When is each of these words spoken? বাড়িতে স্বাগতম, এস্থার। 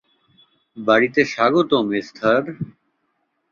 বাড়িতে 0.77 1.21
স্বাগতম, 1.25 1.85
এস্থার। 1.93 2.43